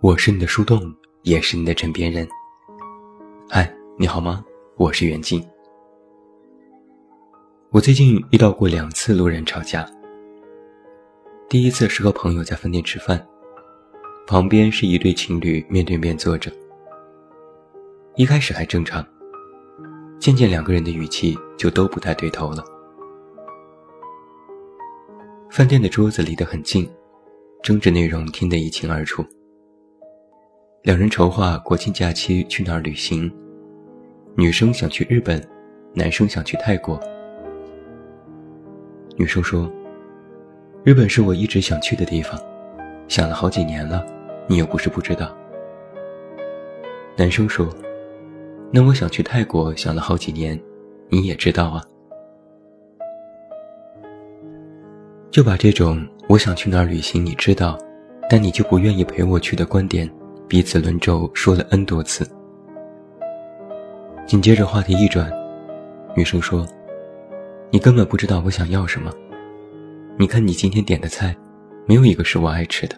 [0.00, 2.26] 我是你的树洞，也是你的枕边人。
[3.50, 4.44] 嗨，你好吗？
[4.76, 5.44] 我是袁静。
[7.70, 9.84] 我最近遇到过两次路人吵架。
[11.48, 13.26] 第一次是和朋友在饭店吃饭，
[14.24, 16.48] 旁边是一对情侣面对面坐着。
[18.14, 19.04] 一开始还正常，
[20.20, 22.62] 渐渐两个人的语气就都不太对头了。
[25.50, 26.88] 饭店的桌子离得很近，
[27.64, 29.26] 争执内容听得一清二楚。
[30.82, 33.30] 两人筹划国庆假期去哪儿旅行，
[34.36, 35.42] 女生想去日本，
[35.92, 36.98] 男生想去泰国。
[39.16, 39.70] 女生说
[40.84, 42.40] ：“日本是我一直想去的地方，
[43.08, 44.06] 想了好几年了，
[44.46, 45.36] 你又不是不知道。”
[47.18, 47.68] 男生说
[48.70, 50.58] ：“那我想去泰国，想了好几年，
[51.08, 51.82] 你也知道啊。”
[55.32, 57.76] 就把这种我想去哪儿旅行，你知道，
[58.30, 60.08] 但你就不愿意陪我去的观点。
[60.48, 62.26] 彼此轮轴说了 n 多次，
[64.26, 65.30] 紧接着话题一转，
[66.16, 66.66] 女生说
[67.70, 69.12] ：“你根本不知道我想要什么。
[70.16, 71.36] 你看你今天点的菜，
[71.84, 72.96] 没有一个是我爱吃的。”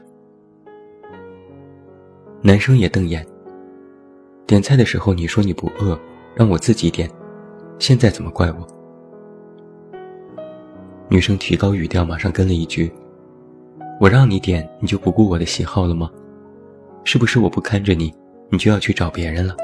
[2.41, 3.27] 男生也瞪眼。
[4.47, 5.99] 点菜的时候你说你不饿，
[6.37, 7.11] 让我自己点，
[7.81, 8.65] 现在怎么怪我？
[11.09, 12.93] 女生提高语调，马上跟了一句
[14.01, 16.09] ：“我让你点，你就不顾我的喜好了吗？”
[17.05, 18.15] 是不是我不看着你，
[18.51, 19.57] 你就要去找别人了？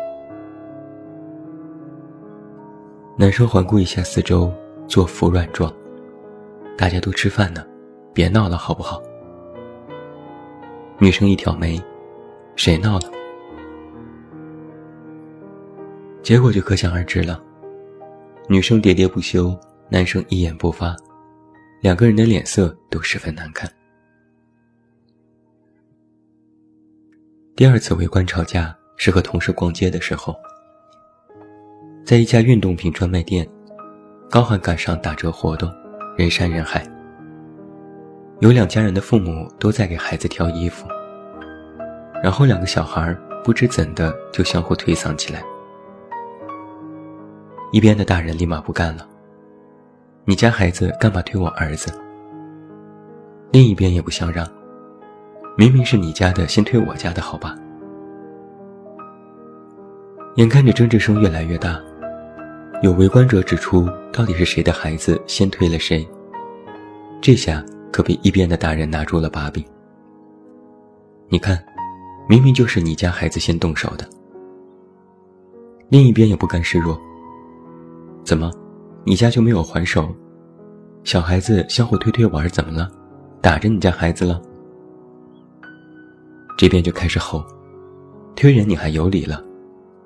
[3.17, 4.53] 男生环顾一下四周，
[4.87, 5.73] 做服软状。
[6.77, 7.65] 大家都吃饭呢，
[8.13, 9.03] 别闹了好不好？
[10.99, 11.81] 女生一挑眉，
[12.57, 13.11] 谁闹了？
[16.23, 17.43] 结果就可想而知了。
[18.49, 19.57] 女生喋喋不休，
[19.89, 20.95] 男生一言不发，
[21.81, 23.71] 两个人的脸色都十分难看。
[27.57, 30.37] 第二次围观吵架是和同事逛街的时候，
[32.05, 33.49] 在一家运动品专卖店，
[34.29, 35.73] 刚好赶上打折活动，
[36.19, 36.87] 人山人海。
[38.41, 40.87] 有两家人的父母都在给孩子挑衣服，
[42.23, 45.43] 然后两个小孩不知怎的就相互推搡起来。
[47.73, 49.09] 一边的大人立马不干了
[50.27, 51.91] ：“你家孩子干嘛推我儿子？”
[53.51, 54.47] 另一边也不相让。
[55.59, 57.57] 明明是你家的，先推我家的，好吧？
[60.35, 61.81] 眼看着争执声越来越大，
[62.83, 66.07] 有围观者指出，到底是谁的孩子先推了谁？
[67.23, 69.65] 这下可被一边的大人拿住了把柄。
[71.31, 71.59] 你看，
[72.29, 74.07] 明明就是你家孩子先动手的。
[75.89, 77.01] 另一边也不甘示弱。
[78.25, 78.53] 怎么，
[79.05, 80.15] 你家就没有还手？
[81.03, 82.91] 小孩子相互推推玩，怎么了？
[83.41, 84.39] 打着你家孩子了？
[86.57, 87.45] 这边就开始吼
[88.35, 89.45] ：“推人你还有理了？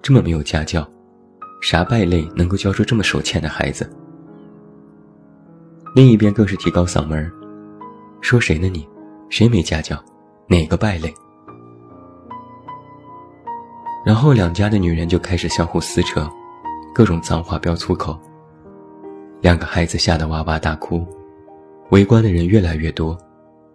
[0.02, 0.86] 这么没有家教，
[1.62, 3.88] 啥败类能够教出这么手欠的孩子？”
[5.94, 7.30] 另一边更是提高嗓门
[8.20, 8.86] 说：“谁呢你？
[9.28, 10.02] 谁没家教？
[10.48, 11.14] 哪个败类？”
[14.04, 16.28] 然后两家的女人就开始相互撕扯，
[16.94, 18.18] 各种脏话飙粗口。
[19.40, 21.06] 两个孩子吓得哇哇大哭，
[21.90, 23.16] 围观的人越来越多，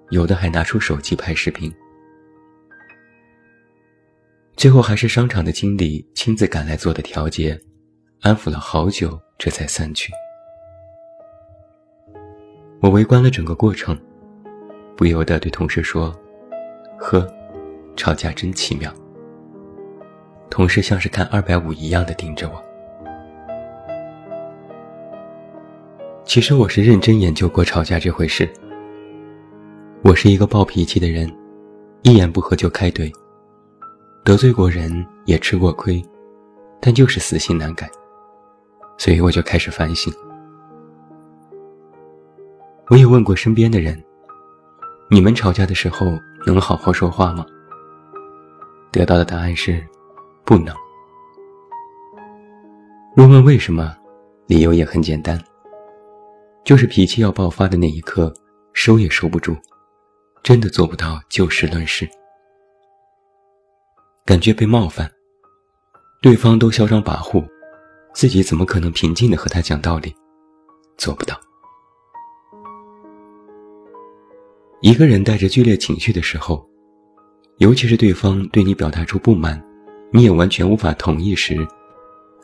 [0.09, 1.73] 有的还拿出手机拍视频。
[4.55, 7.59] 最后还是商场的经理亲自赶来做的调节，
[8.21, 10.11] 安抚了好久，这才散去。
[12.81, 13.99] 我围观了整个过程，
[14.95, 16.15] 不由得对同事说
[16.97, 17.27] ：“呵，
[17.97, 18.91] 吵架真奇妙。”
[20.49, 22.63] 同事像是看二百五一样的盯着我。
[26.23, 28.49] 其实我是认真研究过吵架这回事。
[30.01, 31.29] 我是一个暴脾气的人，
[32.03, 33.11] 一言不合就开怼。
[34.25, 36.03] 得罪过人，也吃过亏，
[36.81, 37.87] 但就是死心难改，
[38.97, 40.11] 所以我就开始反省。
[42.87, 44.03] 我也问过身边的人
[45.11, 46.07] ：“你们吵架的时候
[46.43, 47.45] 能好好说话吗？”
[48.91, 49.79] 得到的答案是：
[50.43, 50.75] 不能。
[53.15, 53.95] 若问为什么，
[54.47, 55.39] 理由也很简单，
[56.63, 58.33] 就是脾气要爆发的那一刻，
[58.73, 59.55] 收也收不住，
[60.41, 62.09] 真的做不到就事论事。
[64.25, 65.07] 感觉被冒犯，
[66.19, 67.45] 对方都嚣张跋扈，
[68.15, 70.11] 自己怎么可能平静的和他讲道理？
[70.97, 71.39] 做不到。
[74.81, 76.67] 一个人带着剧烈情绪的时候，
[77.57, 79.63] 尤其是对方对你表达出不满，
[80.11, 81.55] 你也完全无法同意时，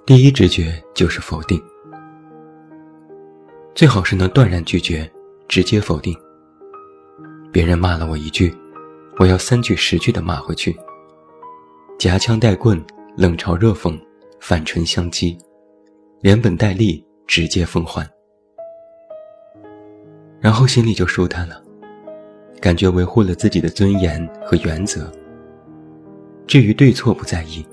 [0.05, 1.59] 第一直觉就是否定。
[3.73, 5.11] 最好是能断然拒绝，
[5.47, 6.15] 直接否定。
[7.51, 8.55] 别人骂了我一句，
[9.17, 10.77] 我要三句十句的骂回去。
[12.01, 12.83] 夹枪带棍，
[13.15, 13.95] 冷嘲热讽，
[14.39, 15.37] 反唇相讥，
[16.21, 18.03] 连本带利，直接奉还。
[20.39, 21.61] 然后心里就舒坦了，
[22.59, 25.11] 感觉维护了自己的尊严和原则。
[26.47, 27.63] 至于对错不在意，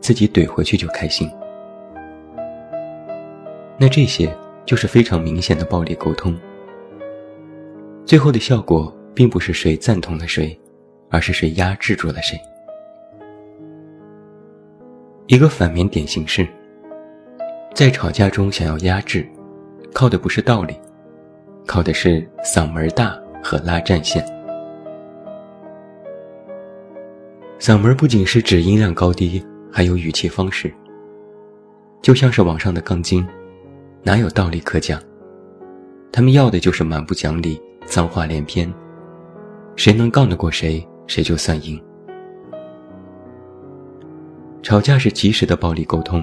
[0.00, 1.30] 自己怼回去就开心。
[3.78, 4.36] 那这些
[4.66, 6.36] 就是非常明显的暴力沟通。
[8.04, 10.60] 最后的效果并不是谁赞同了谁，
[11.10, 12.36] 而是谁压制住了谁。
[15.28, 16.48] 一个反面典型是，
[17.74, 19.28] 在吵架中想要压制，
[19.92, 20.74] 靠的不是道理。
[21.66, 24.24] 靠的是嗓门大和拉战线。
[27.60, 30.72] 嗓门不仅是指音量高低，还有语气方式。
[32.00, 33.26] 就像是网上的杠精，
[34.02, 34.98] 哪有道理可讲？
[36.10, 38.72] 他们要的就是蛮不讲理、脏话连篇。
[39.76, 41.78] 谁能杠得过谁，谁就算赢。
[44.68, 46.22] 吵架是及时的暴力沟通，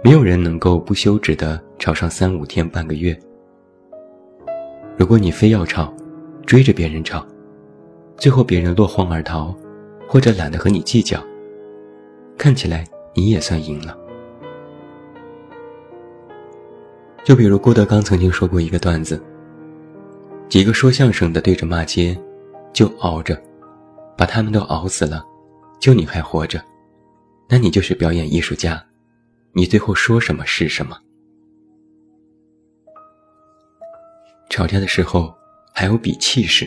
[0.00, 3.18] 没有人能够不休止的吵上三五天、半个月。
[4.96, 5.92] 如果你非要吵，
[6.46, 7.26] 追着别人吵，
[8.16, 9.52] 最后别人落荒而逃，
[10.06, 11.20] 或者懒得和你计较，
[12.38, 13.98] 看起来你也算赢了。
[17.24, 19.20] 就比如郭德纲曾经说过一个段子：
[20.48, 22.16] 几个说相声的对着骂街，
[22.72, 23.36] 就熬着，
[24.16, 25.24] 把他们都熬死了，
[25.80, 26.62] 就你还活着，
[27.52, 28.82] 那你就是表演艺术家，
[29.52, 30.98] 你最后说什么是什么。
[34.48, 35.34] 吵架的时候
[35.74, 36.66] 还有比气势，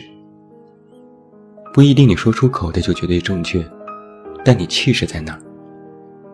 [1.74, 3.68] 不一定你说出口的就绝对正确，
[4.44, 5.42] 但你气势在哪儿？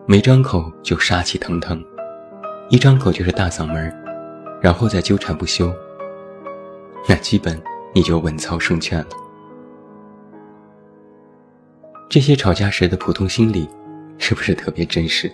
[0.05, 1.83] 没张口就杀气腾腾，
[2.69, 3.91] 一张口就是大嗓门，
[4.61, 5.73] 然后再纠缠不休，
[7.09, 7.59] 那基本
[7.91, 9.07] 你就稳操胜券了。
[12.07, 13.67] 这些吵架时的普通心理，
[14.17, 15.31] 是不是特别真实？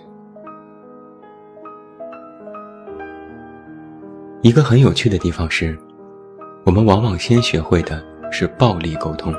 [4.42, 5.78] 一个很有趣的地方是。
[6.66, 9.34] 我们往往先学会的是暴力沟通，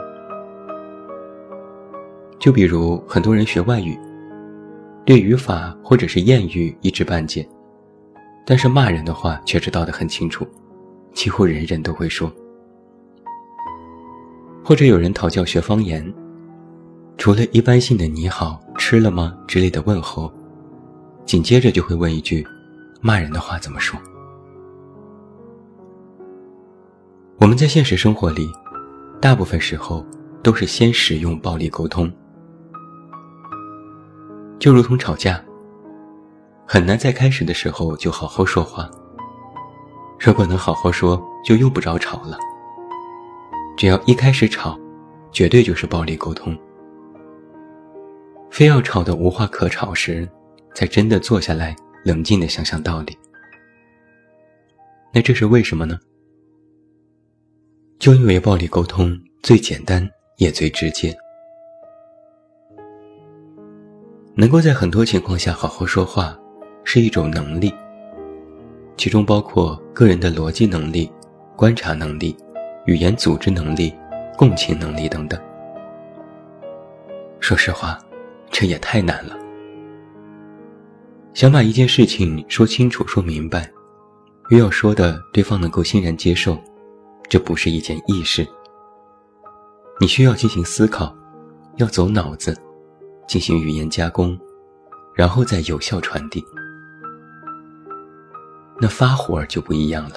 [2.40, 3.98] 就比如很多人学外语，
[5.06, 7.48] 对语法或者是谚语一知半解，
[8.44, 10.48] 但是骂人的话却知道得很清楚，
[11.14, 12.30] 几乎人人都会说。
[14.66, 16.04] 或者有人讨教学方言，
[17.18, 20.32] 除了一般性的“你好，吃了吗”之类的问候，
[21.26, 22.46] 紧接着就会问一句
[23.00, 24.00] ：“骂人的话怎么说？”
[27.38, 28.52] 我们在现实生活里，
[29.20, 30.06] 大部分时候
[30.44, 32.12] 都是先使用暴力沟通，
[34.58, 35.44] 就如同吵架，
[36.68, 38.90] 很难在开始的时候就好好说话。
[40.20, 42.38] 如果能好好说，就用不着吵了。
[43.78, 44.78] 只要一开始吵，
[45.32, 46.56] 绝对就是暴力沟通。
[48.52, 50.28] 非要吵得无话可吵时，
[50.76, 53.18] 才真的坐下来冷静的想想道理。
[55.14, 55.98] 那这是为什么呢？
[57.98, 61.16] 就因为暴力沟通最简单也最直接，
[64.36, 66.38] 能够在很多情况下好好说话，
[66.84, 67.74] 是一种能力。
[68.98, 71.10] 其中包括个人的逻辑能力、
[71.56, 72.36] 观察能力、
[72.86, 73.94] 语言组织能力、
[74.38, 75.40] 共情能力等等。
[77.40, 78.00] 说实话，
[78.52, 79.38] 这也太难了。
[81.34, 83.72] 想把一件事情说清楚、说明白，
[84.50, 86.58] 又要说的对方能够欣然接受。
[87.30, 88.46] 这不是一件易事，
[90.02, 91.16] 你需要进行思考，
[91.78, 92.54] 要走脑子，
[93.26, 94.38] 进行语言加工，
[95.16, 96.44] 然后再有效传递。
[98.82, 100.16] 那发火就不一样了。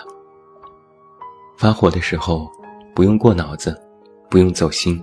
[1.56, 2.50] 发火的时候，
[2.96, 3.80] 不用过脑子，
[4.28, 5.00] 不用走心，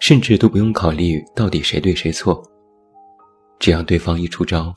[0.00, 2.42] 甚至都不用考虑到底谁对谁错，
[3.58, 4.74] 只要对方一出招，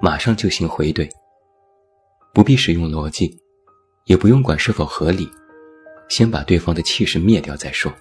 [0.00, 1.10] 马上就行回怼，
[2.34, 3.36] 不必使用逻辑，
[4.04, 5.28] 也不用管是否合理。
[6.08, 7.92] 先把对方的气势灭掉再说，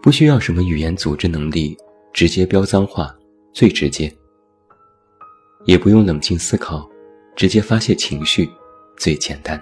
[0.00, 1.76] 不需要什么语言组织能力，
[2.12, 3.12] 直接飙脏话
[3.52, 4.08] 最直接；
[5.64, 6.88] 也不用冷静思考，
[7.34, 8.48] 直接发泄情绪
[8.96, 9.60] 最简单。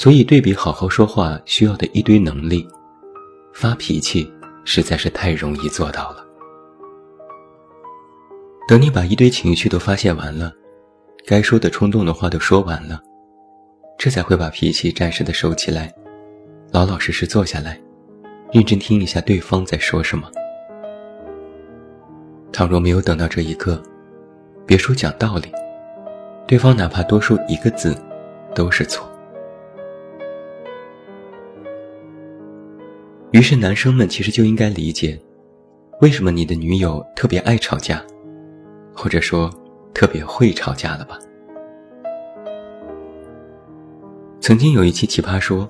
[0.00, 2.66] 所以对比好好说话需要的一堆能力，
[3.52, 4.32] 发脾气
[4.64, 6.24] 实在是太容易做到了。
[8.66, 10.50] 等你把一堆情绪都发泄完了。
[11.26, 12.98] 该说的冲动的话都说完了，
[13.98, 15.92] 这才会把脾气暂时的收起来，
[16.72, 17.78] 老老实实坐下来，
[18.54, 20.30] 认真听一下对方在说什么。
[22.50, 23.78] 倘若没有等到这一刻，
[24.64, 25.52] 别说讲道理，
[26.46, 27.94] 对方哪怕多说一个字，
[28.54, 29.06] 都是错。
[33.32, 35.16] 于是男生们其实就应该理解，
[36.00, 38.04] 为什么你的女友特别爱吵架，
[38.92, 39.48] 或者说
[39.94, 41.16] 特别会吵架了吧？
[44.40, 45.66] 曾经有一期《奇葩说》，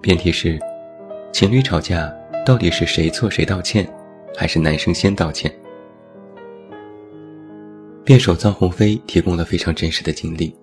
[0.00, 0.58] 辩题是：
[1.30, 2.10] 情侣吵架
[2.46, 3.86] 到底是谁错谁道歉，
[4.34, 5.52] 还是男生先道歉？
[8.02, 10.56] 辩手臧鸿飞提供了非常真实的经历。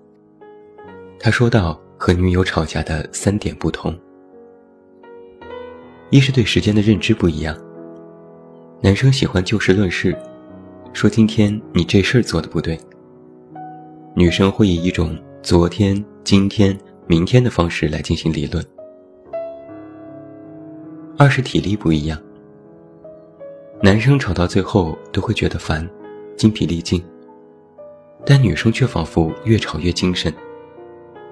[1.19, 3.95] 他说到和女友吵架的三点不同：
[6.11, 7.55] 一是对时间的认知不一样。
[8.81, 10.15] 男生喜欢就事论事，
[10.93, 12.77] 说今天你这事儿做的不对；
[14.15, 18.63] 女生会以一种昨天、今天、明天的方式来进行理论。
[21.17, 22.19] 二是体力不一样。
[23.81, 25.87] 男生吵到最后都会觉得烦，
[26.37, 27.03] 精疲力尽。
[28.25, 30.33] 但女生却仿佛越吵越精神，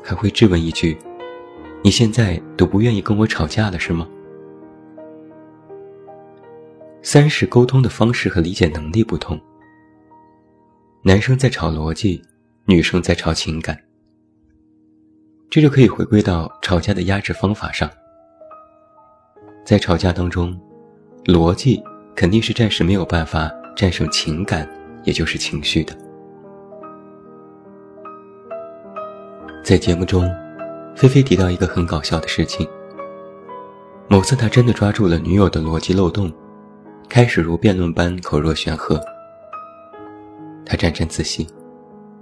[0.04, 0.98] 还会质问一句
[1.84, 4.08] ：“你现在都不愿意跟我吵架了是吗？”
[7.04, 9.40] 三是沟通的方式和理解能力不同。
[11.04, 12.24] 男生在吵逻辑，
[12.66, 13.78] 女生在吵情感。
[15.50, 17.90] 这就可以回归到吵架的压制方法上。
[19.66, 20.58] 在吵架当中，
[21.26, 21.84] 逻辑
[22.16, 24.68] 肯定是暂时没有办法战胜情感，
[25.04, 25.96] 也就是情绪的。
[29.62, 30.24] 在节目中，
[30.96, 32.66] 菲菲提到一个很搞笑的事情。
[34.08, 36.32] 某次，他真的抓住了女友的逻辑漏洞，
[37.10, 39.00] 开始如辩论般口若悬河。
[40.66, 41.48] 他沾沾自喜：“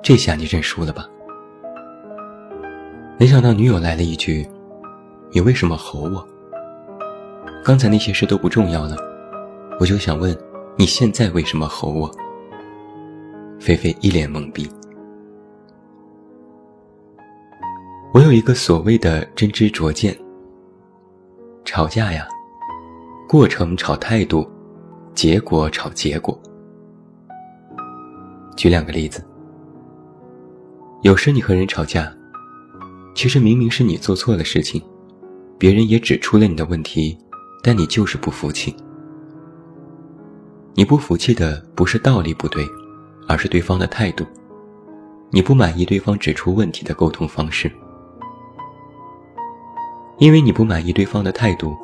[0.02, 1.08] 这下你认输了吧？”
[3.18, 4.48] 没想到女友来了一句
[5.32, 6.28] ：“你为什么吼我？
[7.64, 8.96] 刚才那些事都不重要了，
[9.80, 10.36] 我就想问，
[10.76, 12.12] 你现在为什么吼我？”
[13.62, 14.68] 菲菲一脸懵逼。
[18.12, 20.18] 我有一个所谓的真知灼见：
[21.64, 22.28] 吵架呀，
[23.30, 24.50] 过程吵态度，
[25.13, 26.39] 结果吵结果。
[28.56, 29.25] 举两个例子，
[31.01, 32.12] 有时你和人吵架，
[33.15, 34.82] 其实明明是你做错了事情，
[35.58, 37.18] 别人也指出了你的问题，
[37.63, 38.75] 但你就是不服气。
[40.74, 42.65] 你不服气的不是道理不对，
[43.27, 44.25] 而是对方的态度。
[45.30, 47.72] 你不满意对方指出问题的沟通方式。
[50.18, 51.75] 因为你不满意对方的态度，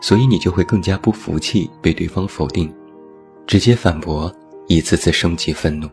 [0.00, 2.72] 所以你就会更加不服气被对方否定，
[3.46, 4.34] 直接反驳，
[4.68, 5.88] 一次次升级愤怒。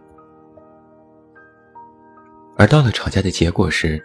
[2.55, 4.03] 而到了吵架的结果时，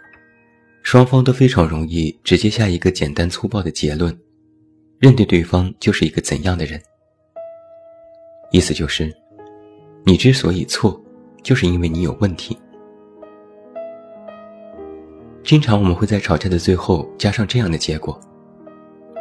[0.81, 4.17] 双方都非常容易直接下一个简单粗暴的结论，
[4.97, 6.81] 认定对方就是一个怎样的人。
[8.51, 9.15] 意思就是，
[10.03, 10.99] 你之所以错，
[11.43, 12.57] 就是因为你有问题。
[15.43, 18.19] 经常我们会在吵架的最后加上这样的结果，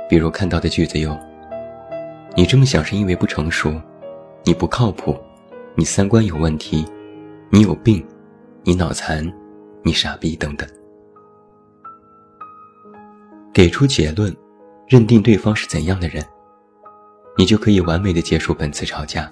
[0.09, 1.17] 比如看到的句子有
[2.35, 3.79] ：“你这么想是因为不成熟，
[4.45, 5.15] 你不靠谱，
[5.75, 6.87] 你三观有问题，
[7.51, 8.05] 你有病，
[8.63, 9.31] 你脑残，
[9.83, 10.67] 你傻逼等等。”
[13.53, 14.35] 给出结论，
[14.87, 16.25] 认定对方是怎样的人，
[17.37, 19.29] 你就可以完美的结束本次吵架，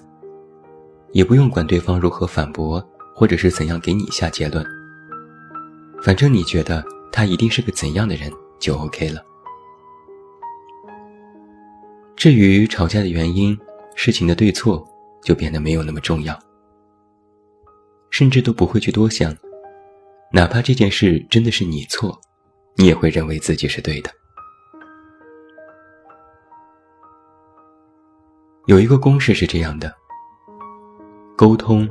[1.13, 4.65] 也不用管对方如何反驳，或者是怎样给你下结论。
[6.03, 9.23] 反正你觉得他一定是个怎样的人就 OK 了。
[12.17, 13.57] 至于吵架的原因、
[13.95, 14.85] 事情的对错，
[15.23, 16.37] 就变得没有那么重要，
[18.11, 19.37] 甚至都不会去多想。
[20.33, 22.19] 哪怕这件事真的是你错，
[22.77, 24.11] 你也会认为自己是对的。
[28.67, 29.95] 有一个公式是这样的：
[31.37, 31.89] 沟通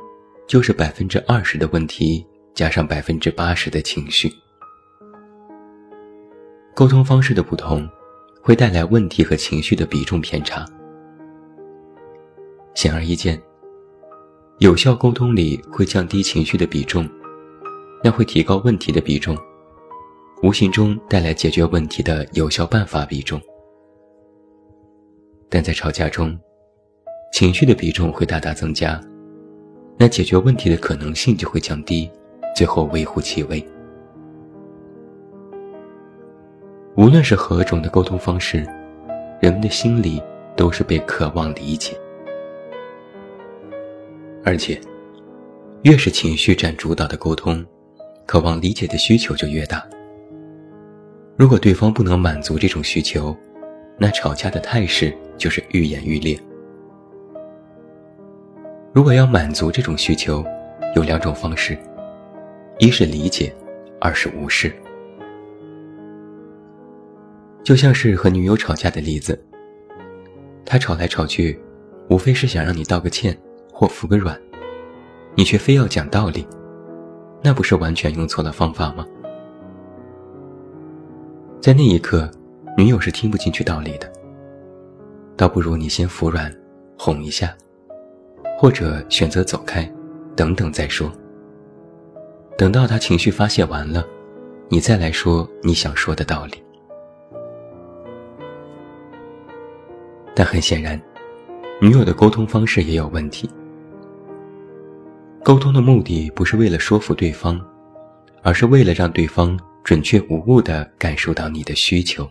[0.48, 2.25] 就是百分之二十的问题。
[2.55, 4.32] 加上百分之八十的情绪，
[6.74, 7.86] 沟通方式的不同，
[8.46, 10.64] 会带来问题和情绪的比重偏差。
[12.75, 13.42] 显而易见，
[14.60, 17.10] 有效沟通里会降低情绪的比重，
[18.04, 19.36] 那会提高问题的比重，
[20.44, 23.42] 无形中带来解决问题的有效办法比重。
[25.50, 26.38] 但在吵架中，
[27.34, 29.02] 情绪的比重会大大增加，
[29.98, 32.08] 那解决问题的可能性就会降低。
[32.56, 33.66] 最后微乎其微。
[36.98, 38.66] 无论是何种的沟通方式，
[39.42, 40.24] 人们的心里
[40.56, 41.94] 都是被渴望理解，
[44.46, 44.80] 而且，
[45.82, 47.64] 越是情绪占主导的沟通，
[48.25, 49.86] 渴望理解的需求就越大。
[51.36, 53.36] 如果对方不能满足这种需求，
[53.98, 56.40] 那吵架的态势就是愈演愈烈。
[58.94, 60.46] 如果要满足这种需求，
[60.96, 61.78] 有两种方式。
[62.80, 63.54] 一是理解，
[64.00, 64.74] 二是无视。
[67.65, 69.43] 就像是和女友吵架的例子，
[70.63, 71.60] 他吵来吵去，
[72.12, 73.36] 无非是想让你道个歉
[73.74, 74.39] 或服个软，
[75.34, 76.48] 你却非要讲道理，
[77.41, 79.03] 那不是完全用错了方法吗？
[81.60, 82.29] 在那一刻，
[82.77, 84.07] 女友是听不进去道理的，
[85.36, 86.55] 倒不如你先服软，
[87.00, 87.51] 哄一下，
[88.60, 89.91] 或者选择走开，
[90.36, 91.12] 等等再说。
[92.60, 94.05] 等到他情绪发泄完了，
[94.69, 96.63] 你再来说你想说的道理。
[100.36, 101.01] 但很显然，
[101.82, 103.50] 女友的沟通方式也有问题。
[105.44, 107.63] 沟通的目的不是为了说服对方，
[108.44, 112.30] 而是为了让对方准确无误地感受到你的需求。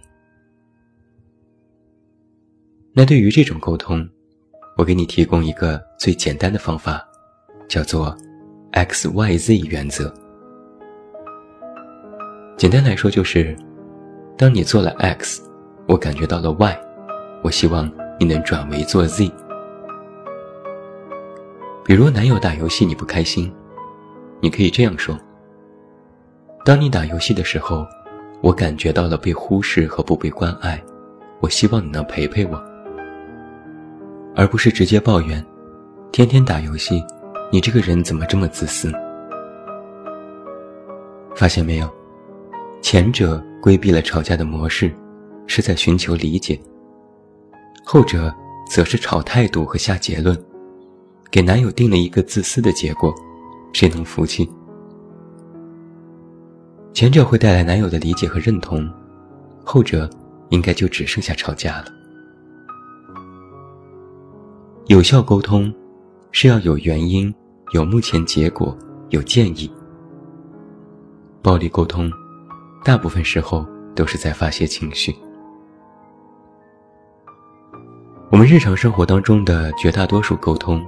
[2.93, 4.07] 那对于这种沟通，
[4.77, 7.03] 我给你提供一个最简单的方法，
[7.69, 8.17] 叫做
[8.73, 10.13] X Y Z 原则。
[12.57, 13.57] 简单来说就是，
[14.37, 15.43] 当你做了 X，
[15.89, 16.84] 我感觉到了 Y。
[17.45, 19.31] 我希望你能转为做 Z。
[21.85, 23.53] 比如男友打游戏你不开心，
[24.41, 25.15] 你可以这样说：
[26.65, 27.87] 当你打游戏的时候，
[28.41, 30.83] 我感觉到了被忽视和不被关爱，
[31.41, 32.57] 我希望你能陪陪我，
[34.35, 35.45] 而不是直接抱怨，
[36.13, 37.05] 天天打游戏，
[37.53, 38.91] 你这个人怎么这么自私？
[41.37, 41.87] 发现没有？
[42.81, 44.91] 前者规避了吵架的模式，
[45.47, 46.59] 是在寻求理解。
[47.85, 48.35] 后者
[48.67, 50.37] 则是炒态度和下结论，
[51.31, 53.15] 给男友定了一个自私的结果，
[53.73, 54.49] 谁能服气？
[56.95, 58.91] 前者会带来男友的理解和认同，
[59.63, 60.09] 后者
[60.49, 61.87] 应该就只剩下吵架了。
[64.87, 65.73] 有效沟通
[66.33, 67.33] 是要有原因、
[67.73, 68.77] 有目前结果、
[69.11, 69.71] 有建议。
[71.43, 72.11] 暴力沟通，
[72.83, 75.15] 大部分时候都是在发泄情绪。
[78.31, 80.85] 我们日常生活当中的绝大多数沟通，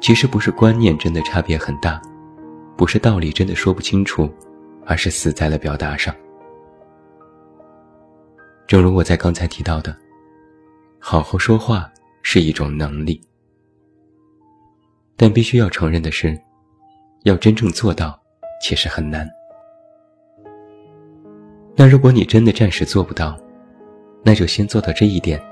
[0.00, 2.00] 其实不是观念真的差别很大，
[2.76, 4.32] 不是道理真的说不清楚，
[4.86, 6.14] 而是死在了表达上。
[8.66, 9.94] 正如我在刚才提到的，
[10.98, 11.90] 好好说话
[12.22, 13.20] 是一种能力，
[15.16, 16.38] 但必须要承认的是，
[17.24, 18.18] 要真正做到，
[18.62, 19.28] 其实很难。
[21.76, 23.36] 那如果你真的暂时做不到，
[24.22, 25.42] 那就先做到这一点。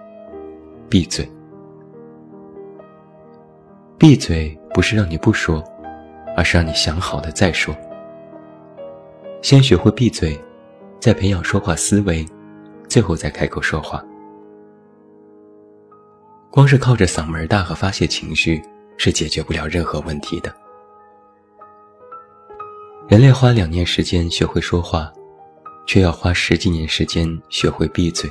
[0.93, 1.27] 闭嘴！
[3.97, 5.65] 闭嘴不是让你不说，
[6.37, 7.75] 而是让你想好了再说。
[9.41, 10.39] 先学会闭嘴，
[11.01, 12.27] 再培养说话思维，
[12.91, 14.05] 最后再开口说话。
[16.51, 18.61] 光是靠着嗓门大和发泄情绪
[18.99, 20.55] 是解决不了任何问题的。
[23.09, 25.11] 人类花两年时间学会说话，
[25.87, 28.31] 却要花十几年时间学会闭嘴。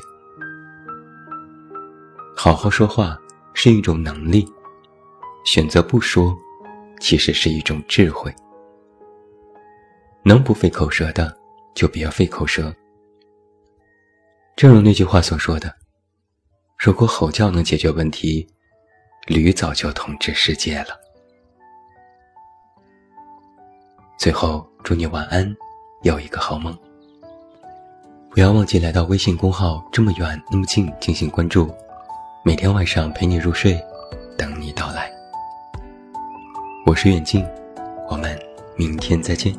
[2.43, 3.15] 好好说话
[3.54, 4.51] 是一种能力，
[5.45, 6.36] 选择不说，
[6.99, 8.34] 其实是一种智慧。
[10.23, 11.38] 能不费口舌的，
[11.75, 12.73] 就不要费口舌。
[14.56, 15.71] 正如那句话所说的
[16.84, 18.47] ：“如果吼叫能解决问题，
[19.27, 20.99] 驴早就统治世界了。”
[24.17, 25.56] 最后，祝你晚安，
[26.01, 26.75] 有一个好梦。
[28.32, 31.71] 不要忘记来到微信公号“这么远那么近”进行关注。
[32.43, 33.80] 每天晚上陪你入睡，
[34.36, 35.12] 等你到来。
[36.88, 37.47] 我是远镜，
[38.10, 38.36] 我们
[38.75, 39.56] 明天再见。